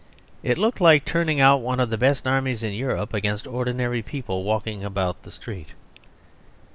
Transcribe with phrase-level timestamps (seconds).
[0.41, 4.43] It looked like turning out one of the best armies in Europe against ordinary people
[4.43, 5.73] walking about the street.